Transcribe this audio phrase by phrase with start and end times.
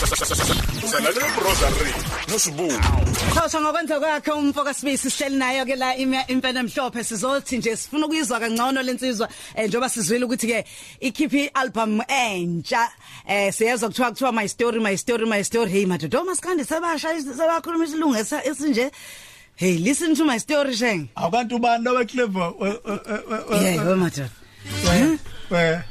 [0.00, 1.92] Salalela uRosary
[2.28, 2.68] noSibu.
[3.34, 7.04] Khosha ngokwenza kwakhe umfoka sibisi sihleli nayo ke la ime- impela emhlophe.
[7.04, 10.64] Sizothi nje sifuna ukuyizwa kangcono lensizwa eh, njoba sizwile ukuthi ke
[11.00, 12.88] ikhiphi album entsha.
[13.28, 15.70] Eh siyezwa kuthiwa kuthiwa my story my story my story.
[15.70, 18.90] Hey madodo maskandi sebasha sebakhuluma isilungu esa- esinje.
[19.56, 21.08] Hey listen to my story sheng.
[21.16, 22.52] Awukanti ubani lo weclever
[23.62, 24.30] yebo madodo
[25.50, 25.82] we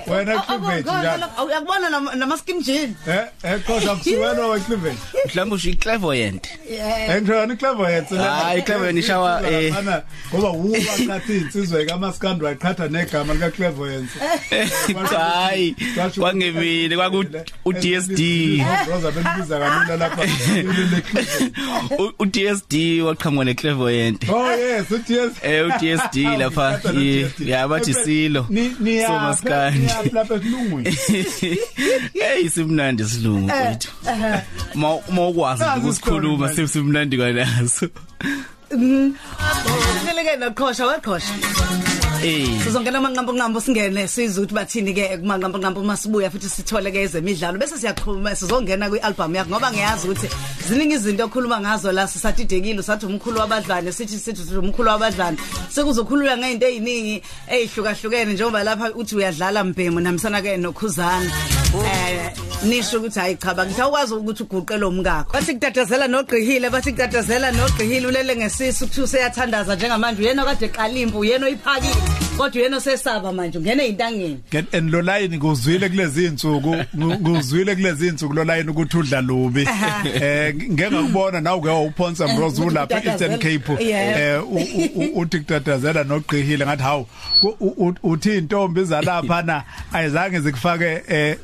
[0.07, 1.27] Wena cleavage, njalo.
[1.47, 6.49] uyakubona nama skin jean eh eh qosha akusuwena wecleavage mhlawumbe usho iclairvoyant.
[7.09, 9.75] Engishona iclever yethu Hayi, iclever ishawa, eh.
[10.35, 14.03] ngoba uba ngathi insizwe kaMaskandi waqhatha negama lika clever
[15.19, 15.77] hayi
[16.19, 17.25] kwangemini kwaku
[17.65, 18.21] uDSD
[18.91, 20.23] Rosa benibiza kalula lapha.
[21.99, 24.29] U- uDSD waqhamuka neclairvoyant.
[24.29, 25.33] Oh yes uDS
[25.83, 26.81] eh uDSD lapha
[27.39, 28.43] ya bathi silo.
[28.43, 29.89] So maskandi.
[30.13, 30.97] lapha esilungwini.
[32.13, 33.93] Hey simnandi silungu wethu
[34.75, 37.89] ma ma ukwazi Nazi ukusikhuluma isitori, simnandi kanaso
[40.05, 41.33] Sileke noqhosha weqhosha
[42.23, 47.03] eh Sizongena amanqambo nqambo singene sizwe ukuthi bathini ke kumanqambo nqambo masibuya futhi sithole ke
[47.05, 47.59] ezemidlalo.
[47.59, 50.29] Bese siyaxhuma sizongena kwialbum yakho ngoba ngiyazi ukuthi
[50.69, 52.81] ziningi izinto okhuluma ngazo la sisatidekile.
[52.81, 55.39] Usathi umkhulu wabadlane sithi sithi sithi umkhulu wabadlane.
[55.71, 61.56] Sekuzokhulula ngeinto eziningi ezihlukahlukene njengoba lapha uthi uyadlala mbhemu namsana ke nokhuzana.
[61.85, 62.33] Eh
[62.65, 68.07] nisho ukuthi hayi cha bakithi awukwazi ukuthi uguqele umkakho bathi kutatazela nogqihile bathi kutatazela nogqihile
[68.07, 70.23] ulele ngesisu kuthi useyathandaza njengamanje.
[70.23, 71.95] Uyena kade qalimpo uyena oyiphakile
[72.37, 77.75] kodwa uyena osesaba manje ungene ezintangeni Get and lo line nguzwile kulezi insuku ngu- nguzwile
[77.75, 79.69] kulezi insuku lo line ukuthi udla lubi.
[80.15, 83.85] Eh ngeke ngakubona nawe uke uphonsa Mrozo ulapha Eastern Cape.
[83.85, 84.21] Yeah.
[84.21, 87.07] eh u- u- u- uthi kutatazela nogqihile ngathi hawu
[87.43, 89.63] u- u- uthi intombi zalapha na?
[89.93, 91.37] Ayizange zikufake eh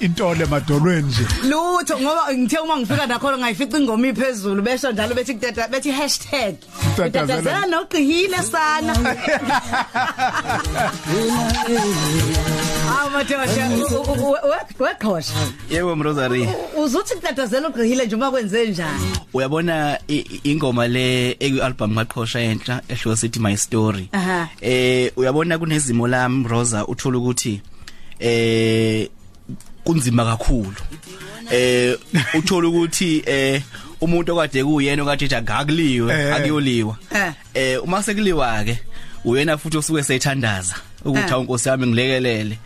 [0.00, 1.24] intole emadolweni nje.
[1.48, 6.54] Lutho ngoba ngithe uma ngifika nakhona ngayifica ingoma iphezulu besho njalo bethi kutata bethi hashtag.
[6.94, 7.10] Kutatazela.
[7.36, 8.94] kutatazela nogqihile sana.
[12.88, 13.48] Hawu madoda
[14.80, 15.32] weqhosha.
[15.70, 19.12] Yebo mrosary uzuthi kutatazela ogqihile nje uma kwenze njani?
[19.34, 24.08] Uyabona i- i- ingoma le ekwialbum maqhosha entsha ehluka sithi my story.
[24.12, 24.48] Aha.
[24.60, 27.60] eh uyabona kunezimo lami Rosa uthola ukuthi
[28.20, 29.08] eh
[29.84, 30.80] kunzima kakhulu.
[31.50, 31.96] Eh
[32.34, 33.62] uthola ukuthi eh
[34.00, 36.34] umuntu okade kuyena okade ethi akakuliwe Eh.
[36.36, 36.96] akuyoliwa.
[37.14, 37.32] Eh.
[37.54, 38.78] eh uma sekuliwa ke
[39.24, 40.74] uyena futhi osuke sethandaza
[41.04, 41.32] ukuthi Eh.
[41.32, 42.58] awunkosi yami ngilekelele.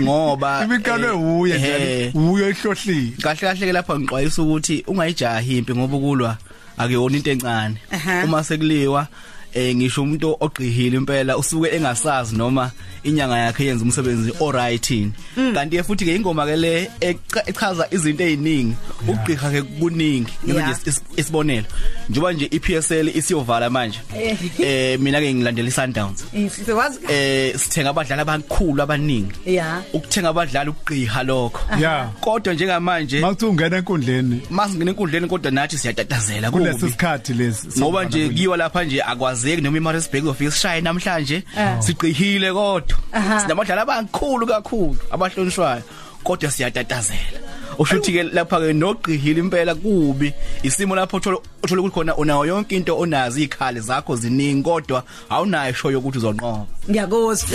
[0.00, 3.12] Ngoba imiqalo uye nje uye ehlohlile.
[3.22, 6.36] kahle kahle ke lapha ngiqwayisa ukuthi ungayijahi impi ngoba ukulwa
[6.78, 7.76] akuyona into encane.
[8.24, 9.06] Uma sekuliwa
[9.54, 12.70] eh ngisho umuntu ogqihile impela usuke engasazi noma
[13.04, 15.12] inyanga yakhe yenza umsebenzi alright yini
[15.54, 18.74] kanti ke futhi ke ingoma ke le eqa- echaza izinto eziningi
[19.08, 20.32] ugqiha ke kuningi.
[20.46, 20.68] Yeah.
[20.70, 21.66] nje is- isibonelo.
[22.08, 24.38] Njoba nje iPSL isiyovala manje Eh.
[24.60, 26.24] eh mina ke ngilandela iSundowns.
[26.64, 29.32] Siwazi eh sithenga abadlali abankulu abaningi.
[29.46, 31.60] Ya ukuthenga abadlali ugqiha lokho.
[31.80, 32.08] Yeah.
[32.20, 38.04] kodwa njengamanje Makuthi ungena enkundleni masingena enkundleni kodwa nathi siyatatazela kulesi kubi sikhathi lesi ngoba
[38.04, 41.82] nje kiwa lapha nje akwazeki noma iMaritzburg office shaye namhlanje Ah.
[41.82, 42.98] siqhihile kodwa.
[43.12, 43.40] Aha.
[43.40, 45.82] sinabadlali abankulu kakhulu abahlonishwayo.
[46.24, 47.40] Kodwa siyatatazela.
[47.80, 50.28] Ushuthi ke lapha ke noqhihile impela kubi
[50.62, 55.74] isimo lapho uthola uthola ukuthi khona unayo yonke into onazi ikhali zakho ziningi kodwa awunayo
[55.74, 56.66] show yokuthi uzonqoba.
[56.90, 57.48] Ngiyakuzwa.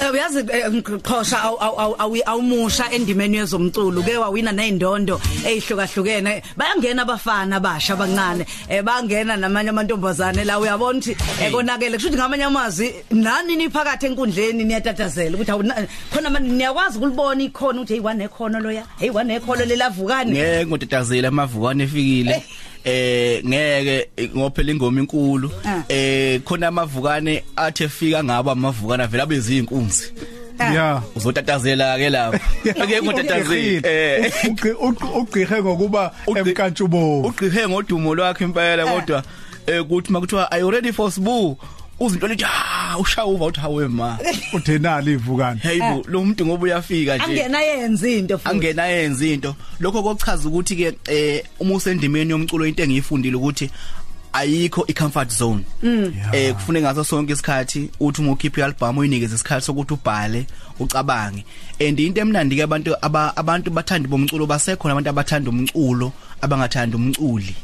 [0.00, 6.42] Da- uyazi eh, mqhosha awu- awu- awu- awu- awumusha endimeni yezomculo ke wawina nezindondo ezihlukahlukene
[6.56, 11.96] bayangena abafana abasha abancane eh bangena namanye amantombazane la uyabona ukuthi eh, konakele.
[11.96, 17.82] Kusho ukuthi ngamanye amazwi nani niphakathi enkundleni niyatatazela ukuthi awuna- khona manje niyakwazi ukulibona ikhono
[17.82, 18.84] ukuthi hey wanekhono loya?
[18.98, 22.42] Hey wanekhono lelavukane ngeke ngotatazela amavukane efikile.
[22.84, 25.82] Eh ngeke eh, ngophela ingoma inkulu Ah.
[25.88, 30.12] eh khona amavukane athi efika ngaba amavukane vela bezinkunzi
[30.58, 32.38] yeah uzotatazela ke lapho.
[32.78, 34.32] Ngeke ngotatazela eh.
[35.16, 39.22] ugqihe ngokuba emkantshubo ugqihe ngodumo lwakhe impela kodwa
[39.66, 41.56] eh kuthi makuthiwa are you ready for sibu
[42.00, 44.18] uzinto lithi ah ushaya uva uthi hawe ma
[44.54, 47.24] uthenali ivukani hey bo lo muntu ngoba uyafika nje.
[47.24, 48.50] Angena yenza into futhi.
[48.50, 49.54] Angena yenza into.
[49.80, 53.70] Lokho kochaza ukuthi ke eh uma usendimeni yomculo into engiyifundile ukuthi
[54.32, 55.64] ayikho i-comfort zone.
[56.32, 60.46] Eh kufuneka ngaso sonke isikhathi uthi uma ukhipha i-album uyinikeze isikhathi sokuthi ubhale
[60.78, 61.44] ucabange.
[61.80, 67.54] And into emnandi ke abantu aba- abantu bathanda bomculo basekhona abantu abathanda umculo abangathanda umculi.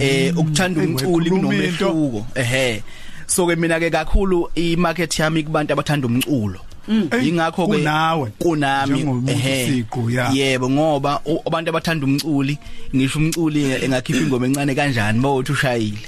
[0.00, 2.26] Eh ukuthanda Eh, umculi kunomehluko.
[2.34, 2.82] Ehe.
[3.28, 6.60] So ke mina ke kakhulu i market yami kubantu abathanda umculo.
[6.88, 8.32] Ey, ingakho ke kunawe.
[8.38, 9.04] kunami.
[9.68, 10.30] Siqu, ya.
[10.32, 12.58] yebo ngoba abantu abathanda umculi
[12.96, 16.00] ngisho umculi engakhipha ingoma encane kanjani bawuthi ushayile.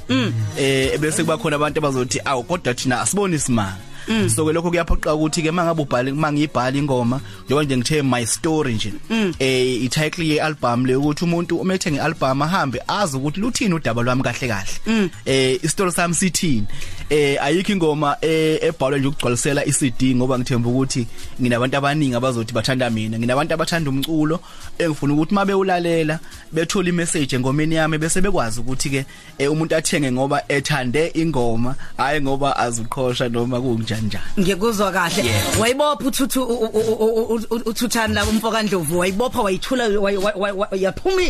[0.59, 3.91] Eh bese kuba khona abantu abazothi awu kodwa thina asiboni isimanga
[4.35, 8.75] so ke lokho kuyaphoqa ukuthi ke mangabe ubhale mangiyibhala ingoma njengoba nje ngithe my story
[8.75, 8.93] nje
[9.39, 14.03] eh i-title ye album le ukuthi umuntu uma ethenga i-album ahambe azi ukuthi luthini udaba
[14.03, 15.11] lwami kahle kahle.
[15.27, 16.67] Eh istory sami sithini.
[17.11, 21.07] Eh ayikho ingoma eh, ebhalwe nje ukugcwalisela iCD ngoba ngithemba ukuthi
[21.41, 23.19] nginabantu abaningi abazothi bathanda mina.
[23.19, 24.41] Nginabantu abathanda umculo
[24.79, 26.19] engifuna ukuthi mabe ulalela
[26.53, 29.05] bethola imessage engomeni yami bese bekwazi ukuthi ke
[29.39, 35.31] eh, umuntu athenge ngoba ethande ingoma hayi ngoba azuqhosha noma kunjani njani ngiyakuzwa kahle.
[35.61, 40.37] Wayibopha uthuthu u- u- u- u- u- uthuthani la umfoka Ndlovu wayibopha wayithula way- way-
[40.37, 41.23] way- way- yaphuma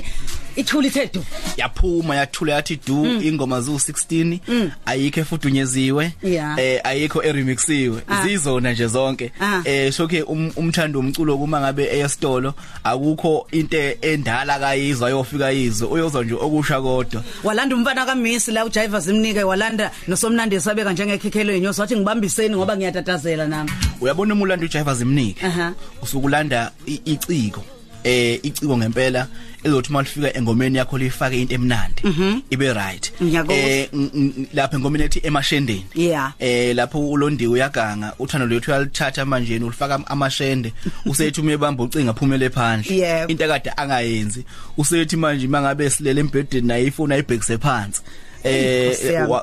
[0.61, 1.25] ithula ithe du
[1.57, 6.59] yaphuma yathula yathi du ingoma zu 16 ayikho efudunyeziwe Yeah.
[6.59, 8.03] eh ayikho eremixiwe.
[8.09, 8.23] Ah.
[8.27, 9.33] zizona nje zonke.
[9.41, 9.63] Ah.
[9.65, 12.55] eh shokhe um- umthando umculo kuma ngabe eyestolo
[12.85, 17.23] akukho into endala kayizwa yofika yizo uyozwa nje okusha kodwa.
[17.45, 23.47] Walanda umfana kaMisi la uJiva zimnike walanda nosomnandi sabeka njengekhekhelo yenyosi wathi ngibambiseni ngoba ngiyatatazela
[23.47, 23.71] nami.
[24.01, 25.47] Uyabona umulando uJiva zimnike?
[25.47, 25.73] Aha.
[26.03, 27.65] usukulanda i- iciko.
[28.05, 29.27] Eh iciko ngempela
[29.65, 32.03] ezothi malifika engomeni yakho lifake into emnandi.
[32.51, 33.13] Ibe right.
[33.23, 33.87] Ngiyakuzwa.
[33.93, 35.85] ng- ng- lapha engomeni ethi emashendeni.
[35.95, 36.33] Yeah.
[36.39, 40.73] eh lapho ulondiwe uyaganga uthando lwethu uyalithatha manje yena ulifaka amashende.
[41.07, 42.97] Usethi umebamba ucinga phumele phandle.
[42.97, 43.31] Yebo.
[43.33, 44.45] into akade angayenzi.
[44.79, 48.03] Usethi manje mangabe silele embhedeni naye ifoni ayibhekise phansi.
[48.45, 48.97] Eh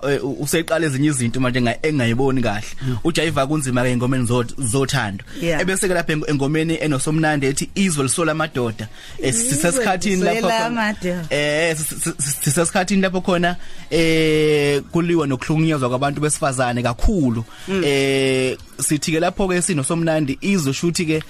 [0.10, 2.68] eh, useqala ezinye izinto manje enga- engayiboni kahle.
[3.04, 5.24] uJayiva kunzima ke engomeni zo- zothando.
[5.62, 8.88] Ebese ke lapha eng- engomeni enosomnandi ethi izwe lisola amadoda.
[9.34, 10.48] Sisesikhathini lapho
[11.30, 13.56] eh sis- sis- sisesikhathini lapho khona
[13.92, 17.44] eh kuliwa nokuhlukunyezwa kwabantu besifazane kakhulu.
[17.84, 21.24] Eh sithi ke lapho ke sinosomnandi izwe shuthi ke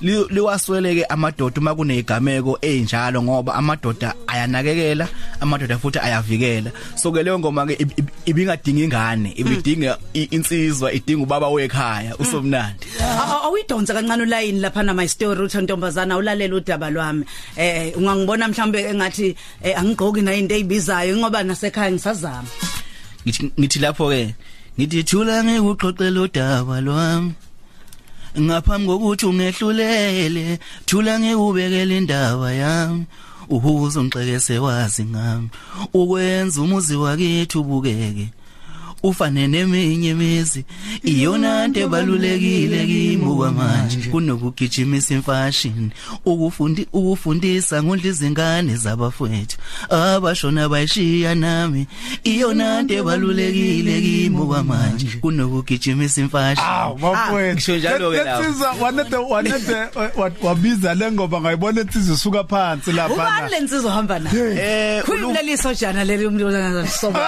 [0.00, 5.08] li- liwasweleke amadoda uma kunezigameko enjalo ngoba amadoda ayanakekela.
[5.42, 6.70] Amadoda futhi ayavikela.
[6.96, 12.16] So ke leyo ngoma ke ib- ib- ibingadingi ingane ibidinga i- insizwa idinga ubaba wekhaya
[12.22, 12.86] usomnandi.
[13.00, 17.24] A- awuyidonsa kancane ulayini lapha na my story uthi ntombazana ulalela udaba lwami.
[17.56, 22.48] Eh ungangibona mhlambe engathi eh, angigqoki na into ezibizayo ngoba nasekhaya ngisazama.
[23.26, 24.34] Ngithi ngithi lapho ke
[24.78, 27.32] ngithi thula ngikuxoxela udaba lwami.
[28.32, 33.04] Ngaphambi kokuthi ungehlulele thula ngikubekele indaba yami.
[33.56, 35.48] Uhuzo ungxekese wazi ngami.
[35.94, 38.28] Ukwenza umuzi wakithi ubukeke.
[39.02, 40.64] Ufane neminye imizi
[41.04, 45.90] iyona nto ebalulekile kimi kwamanje kunokugijimisa imfashini
[46.24, 49.56] ukufundi ukufundisa ngondla izingane zabafowethu
[49.90, 51.86] abashona bayishiya nami
[52.24, 57.54] iyona nto ebalulekile kimi kwamanje kunokugijimisa imfashini Aw bafowethu.
[57.54, 58.42] ngisho njalo-ke lapho.
[58.42, 59.74] Lensizwa wanede wanede
[60.16, 63.14] wa- wabiza lengoba ngayibona insizwa isuka phansi lapha.
[63.14, 67.20] ubani lensizo hamba nayo eh khululeliso jana leli umuntu soba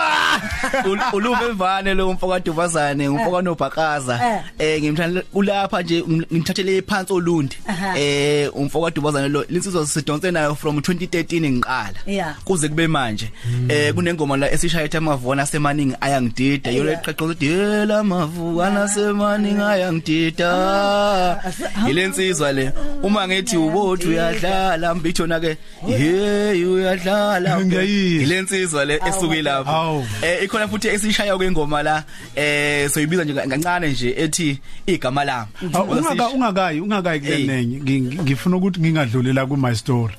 [0.85, 4.81] ul- uluve evane lo mfoka Duvazane umfoka noBhakaza eh.
[4.83, 7.57] Ngimthanda ulapha nje ng- ngimthathele phansi olundi.
[7.67, 7.99] Aha.
[7.99, 11.95] eh umfoka Duvazane lo linsizwa sidonse nayo from 2013 ngiqala.
[12.07, 12.35] Yeah.
[12.45, 13.31] kuze kube manje.
[13.69, 16.71] Eh kunengoma la esishaya ethi amavona semaningi ayangidida.
[16.71, 17.03] Yona Yeah.
[17.03, 21.53] eqaqoza ukuthi yela mavukana semaningi ayangidida.
[21.89, 22.73] Yilensizwa le.
[23.03, 25.57] Uma ngithi ubothi uyadlala mbithona ke
[25.87, 27.61] hey uyadlala.
[27.61, 28.23] Ngiyayizwa.
[28.23, 30.07] yilensizwa le esuke lapho Awu.
[30.23, 32.05] eh ikhona futhi esishaya kwengoma la
[32.37, 35.47] eh soyibiza nje kancane nje ethi igama lami.
[35.63, 40.15] Ungaka ungakayi ungakayi kulenenye Ngi- ngifuna ukuthi ngingadlulela ku my story.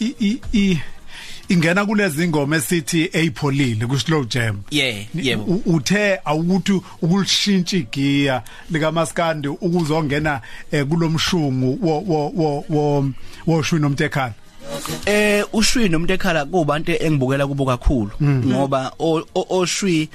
[0.00, 0.78] I- i
[1.48, 4.62] ingena kulezi ngoma esithi eyipholile ku slow jam.
[5.14, 10.40] Yebo uthe awukuthi ukulishintsha igiya lika maskandi ukuzongena
[10.72, 13.10] eh, kulomshungu wo wo wo wo
[13.46, 14.34] woshwi nomtekhala
[15.06, 20.08] eh ushwi nomuntu ekhala kubantu engibukela kubo kakhulu ngoba o- o- oshwi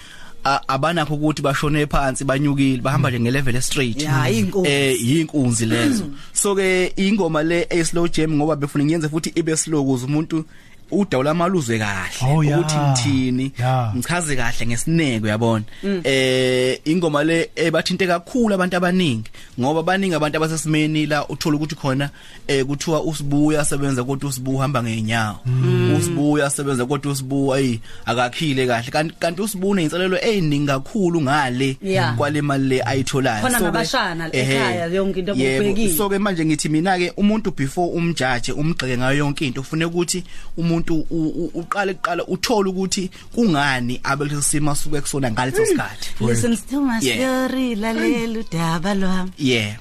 [0.68, 4.70] abanakho ukuthi bashone phansi banyukile bahamba nje ngelevel straight Ya, iy'nkunzi.
[4.70, 9.58] eh yinkunzi lezo so ke ingoma le e slow jam ngoba befuna ngiyenze futhi ibe
[9.58, 10.46] slow ukuze umuntu
[10.91, 13.51] udawula amaluzwe kahle Oh, ukuthi ngithini?
[13.96, 15.63] Ngichaze kahle ngesineke uyabona
[16.03, 19.29] eh ingoma le ebathinte kakhulu abantu abaningi
[19.60, 22.10] ngoba baningi abantu abasesimeni la uthola ukuthi khona
[22.48, 25.39] eh kuthiwa usibuya sebenza kodwa usibuya uhamba ngeenyawo
[25.98, 28.91] usibuya sebenza kodwa usibuya ayi akakhile kahle.
[28.91, 31.77] Kanti kanti usibuya uneyinselelo eziningi kakhulu ngale
[32.17, 33.41] kwale mali le ayitholayo.
[33.41, 35.63] Khona So-ke, nabashana ekhaya, yonke into yebo.
[35.65, 35.98] abukubhekile.
[35.98, 40.24] so ke manje ngithi mina ke umuntu before umjaje umgxeke ngayo yonke into ufune ukuthi
[40.58, 46.10] umuntu umuntu u- u- uqale kuqala uthola ukuthi kungani abelesi simo asuke kusona ngaleso sikhathi.
[46.22, 47.17] Listen to my Yeah.
[47.17, 49.31] story lalela udaba lwami.
[49.38, 49.75] Yeah.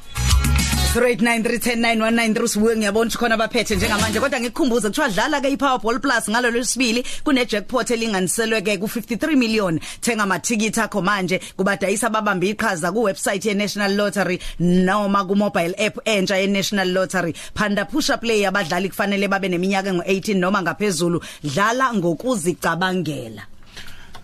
[0.96, 4.20] 0893109193 sibuye ngiyabona ukuthi khona abaphethe njengamanje.
[4.20, 9.36] Kodwa ngikukhumbuze kuthiwa dlala ke iPowerball Plus ngalo lwesibili kune jackpot elinganiselwe ke ku 53
[9.36, 9.80] million.
[10.00, 15.74] Thenga amathikithi akho manje kubadayisa babambe iqhaza ku website ye National Lottery noma ku mobile
[15.78, 17.32] app entsha ye National Lottery.
[17.54, 21.20] Phanda push up play abadlali kufanele babe neminyaka engu18 noma ngaphezulu.
[21.44, 23.42] Dlala ngokuzicabangela.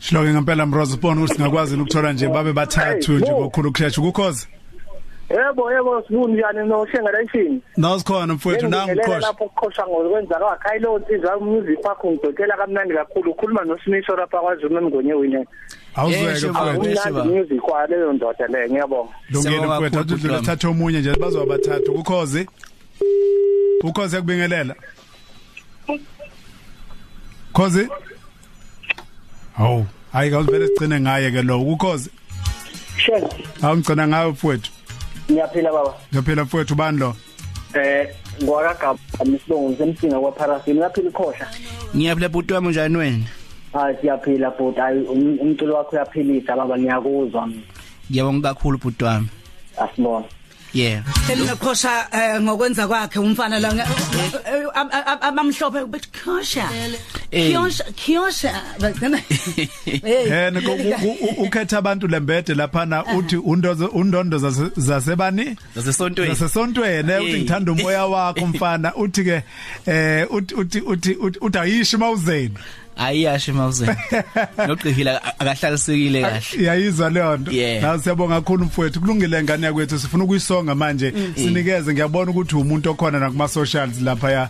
[0.00, 4.46] Shloke ngempela Mrozo ubona ukuthi singakwazi ukuthola nje babe bathathu nje ngokhulu ukushesha ukukhoza
[5.32, 7.60] Yebo yebo sibuni njani nohlengalation.
[7.76, 12.94] Nosikhona mfowethu nangu Ngikhohle ukhoza lapho ukukhosa ngokwenza kwa Khayilo insizwa music wakho ngidokela kamnandi
[12.94, 13.30] kakhulu.
[13.30, 15.46] Ukhuluma noSimisho lapha kwaZulu ngonye wine.
[15.94, 17.24] awuzweke Yeshe, mfowethu Yeshe, Umnandi baba.
[17.24, 19.12] music kwa leyo ndoda le ngiyabonga.
[19.30, 20.46] Lungile Siyabonga mfowethu kakhulu, athi Bhutami.
[20.46, 22.46] thatha omunye nje bazoba bathathu ukhoze
[23.84, 24.74] ukhoze yakubingelela
[27.52, 27.88] Khoze
[29.56, 31.60] Hawu hayi kawuvele sigcine ngaye ke lo.
[31.60, 32.10] Ukhoze
[32.96, 33.24] Shen,
[33.62, 34.70] awungcina ngayo mfowethu.
[35.30, 35.94] Ngiyaphila baba.
[36.12, 37.16] Ngiyaphila mfowethu bani lo
[37.74, 38.08] Eh
[38.42, 41.46] ngwakagaba misibongo ngisemsinga kwa Parafini ngaphila ikhosha.
[41.96, 43.24] ngiyaphila bhuti wami njani wena
[43.72, 47.62] Hayi siyaphila but ayi um- umculo wakho uyaphilisa baba ngiyakuzwa mina.
[48.10, 49.28] ngiyabonga kakhulu bhuti wami
[49.78, 50.26] Asibona.
[50.74, 53.86] Yeah Elinekhosha eh, ngokwenza kwakhe umfana la nge-
[54.46, 56.68] eh, ab- ab- abamhlophe bethi khosha.
[57.30, 57.52] Eh.
[57.54, 58.52] Khosha khosha.
[58.80, 59.16] Bagcina.
[59.84, 60.28] Hey.
[60.30, 67.12] yena ko- u- u- ukhetha abantu lembede laphana uthi undondo undondo zase- zasebani zasesontweni zasesontweni
[67.12, 67.38] uthi Hey.
[67.40, 69.42] ngithanda umoya wakho mfana uthi ke
[69.86, 71.98] eh uthi uthi uthi uthi- uthi ayisho
[72.96, 73.86] mawuzeni ayiyashe mawuze
[74.66, 76.62] nogqihila akahlalisekile kahle.
[76.62, 77.52] Iyayizwa leyo nto.
[77.52, 77.82] Yeah.
[77.82, 79.00] nawe siyabonga kakhulu mfowethu.
[79.00, 81.14] Kulungile ngane yakwethu sifuna ukuyisonga manje.
[81.34, 84.48] Sinikeze ngiyabona ukuthi umuntu okhona nakuma socials lapha ya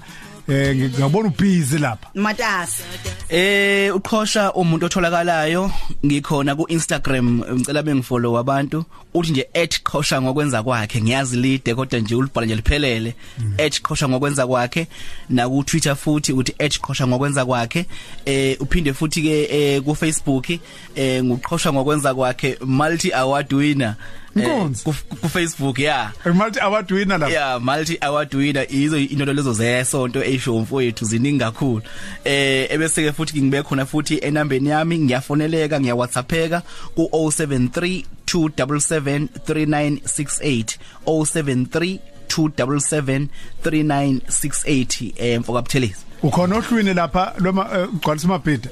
[0.48, 2.08] eh ngiyabona ubusy lapha.
[2.14, 2.82] Matasa.
[3.28, 5.70] Eh uqhosha umuntu otholakalayo
[6.06, 8.84] ngikhona ku Instagram ngicela bengifollow abantu.
[9.14, 9.48] Uthi nje
[9.84, 13.14] @qhosha ngokwenza kwakhe ngiyazi lide kodwa nje ulibhala nje liphelele.
[13.58, 14.86] @qhosha ngokwenza kwakhe
[15.30, 17.86] na ku Twitter futhi uthi @qhosha ngokwenza kwakhe.
[18.24, 20.50] Eh uphinde futhi ke eh, ku Facebook
[20.96, 23.96] eh nguqhosha ngokwenza kwakhe multi award winner.
[23.96, 24.84] eh, Nkonzo.
[24.84, 27.32] ku ku Facebook yeah multi award winner lapha.
[27.32, 28.66] Yeah multi award winner.
[28.68, 31.82] Izo into lezo zesonto esho mfowethu ziningi kakhulu.
[32.24, 34.98] Eh ebese ke futhi ngibe khona futhi enambeni yami.
[34.98, 36.62] Ngiyafoneleka ngiya WhatsAppeka
[36.94, 41.98] ku 073 277 3968 073
[42.28, 43.26] 277
[43.64, 48.70] 3968 eh mfoka Buthelezi ukhona ohlwini lapha loma eh, ugcwalisa mabhida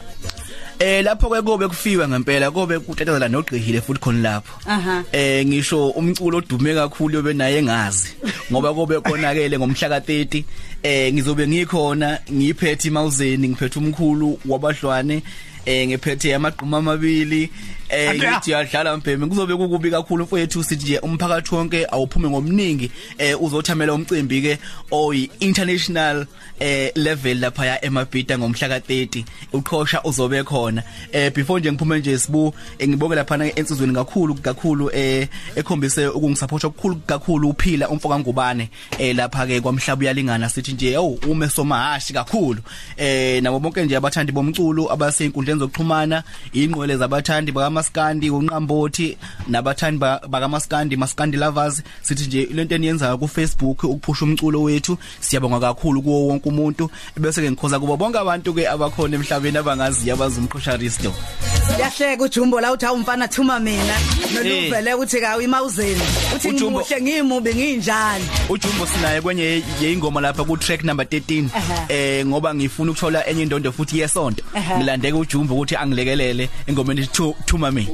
[0.80, 4.54] Eh lapho ke kobe kufiwa ngempela kobe kutetezela nogqihile futhi khona lapho.
[5.12, 8.16] Eh ngisho umculo odume kakhulu yobe naye engazi
[8.50, 10.44] ngoba kobe konakele ngomhla ka30
[10.82, 15.22] eh ngizobe ngikhona ngiphethe imawuzeni ngiphethe umkhulu wabahlwane
[15.66, 17.50] eh ngiphethe amagquma amabili
[17.90, 22.90] eh ngithi yadlala mbheme kuzobe kukubi kakhulu mfowethu sithi nje umphakathi wonke awuphume ngomningi.
[23.18, 24.58] Eh uzothamela umcimbi ke
[24.90, 26.26] oyi international
[26.60, 30.82] eh level lapha ya emabhida ngomhla ka30 uqhosha uzobe khona.
[31.12, 36.06] Eh before nje ngiphume nje sibu eh, ngibonge lapha na ensizweni kakhulu kakhulu eh ekhombise
[36.06, 38.70] ukungisupporta okukhulu kakhulu uphila umfoka ngubane.
[38.98, 42.62] Eh lapha ke kwamhlaba uyalingana sithi nje oh ume somahashi kakhulu.
[42.96, 49.16] Eh nabo bonke nje abathandi bomculo abaseinkundleni zokuxhumana ingqwele zabathandi bakaMaskandi unqambothi
[49.48, 51.82] nabathandi ba- bakaMaskandi Maskandi lovers.
[52.02, 56.90] Sithi nje lento eniyenzayo ku Facebook ukuphusha umculo wethu siyabonga kakhulu kuwo wonke umuntu.
[57.16, 61.12] Bese ke ngikhoza kubo bonke abantu ke abakhona emhlabeni abangaziyo abazumqhusha Risto
[61.80, 63.94] Yahleka uJumbo la uthi awumfana thuma mina.
[64.30, 64.34] Eh.
[64.34, 66.00] noluvele uthi kawu imawuzeni
[66.36, 71.84] uthi uJumbo- ngimuhle ngimubi nginjani uJumbo sinaye kwenye yeingoma lapha ku track number 13 Aha.
[71.88, 74.42] eh ngoba ngifuna ukuthola enye indondo futhi yesonto.
[74.54, 74.76] Aha.
[74.78, 77.90] ngilandeke uJumbo ukuthi angilekelele engomeni Thu- thuma mina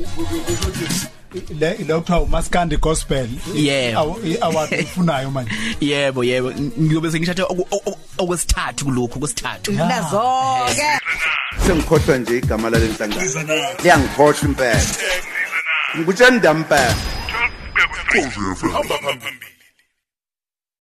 [1.60, 3.28] le lo kuthiwa umaskandi gospel.
[3.54, 3.98] Yeah.
[4.00, 5.50] Awu- award ufunayo manje.
[5.80, 6.52] Yebo yebo.
[6.80, 10.86] Ngiyobe sengishathe oku- oku- okwesithathu kulokhu kwesithathu nazoke
[11.66, 13.44] sengikhohlwa nje igama lale nhlangano.
[13.82, 14.80] Liyangikhohlwa impela.
[15.96, 16.94] Ngikutshela ndamba impela
[18.72, 19.55] hamba phambili.